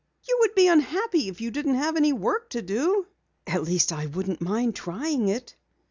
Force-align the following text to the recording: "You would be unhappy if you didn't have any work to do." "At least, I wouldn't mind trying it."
"You 0.27 0.35
would 0.39 0.55
be 0.55 0.67
unhappy 0.67 1.27
if 1.27 1.41
you 1.41 1.51
didn't 1.51 1.75
have 1.75 1.95
any 1.95 2.11
work 2.11 2.49
to 2.49 2.63
do." 2.63 3.05
"At 3.45 3.61
least, 3.61 3.93
I 3.93 4.07
wouldn't 4.07 4.41
mind 4.41 4.75
trying 4.75 5.27
it." 5.27 5.55